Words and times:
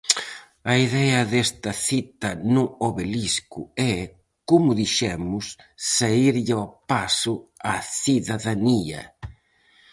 A 0.71 0.73
idea 0.85 1.19
desta 1.33 1.71
cita 1.87 2.29
no 2.53 2.63
Obelisco 2.87 3.61
é, 3.93 3.95
como 4.49 4.77
dixemos, 4.81 5.45
saírlle 5.95 6.53
ao 6.57 6.67
paso 6.91 7.33
á 7.71 7.73
cidadanía. 8.01 9.01